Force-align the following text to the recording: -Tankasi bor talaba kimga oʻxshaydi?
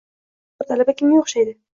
-Tankasi 0.05 0.49
bor 0.61 0.71
talaba 0.71 0.95
kimga 1.01 1.19
oʻxshaydi? 1.19 1.55